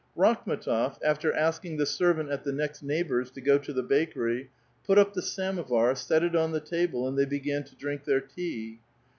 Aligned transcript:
Rakhm^tof, 0.17 0.97
after 1.05 1.31
asking 1.31 1.77
the 1.77 1.85
servant 1.85 2.31
at 2.31 2.43
the 2.43 2.51
next 2.51 2.81
neighbor's 2.81 3.29
to 3.29 3.39
go 3.39 3.59
to 3.59 3.71
the 3.71 3.83
bakei 3.83 4.45
y, 4.45 4.49
put 4.83 4.97
np 4.97 5.13
the 5.13 5.21
samovar, 5.21 5.93
set 5.93 6.23
it 6.23 6.35
on 6.35 6.53
the 6.53 6.59
table, 6.59 7.07
and 7.07 7.15
they 7.19 7.25
began 7.25 7.63
to 7.65 7.75
drink 7.75 8.05
their 8.05 8.19
tea. 8.21 8.79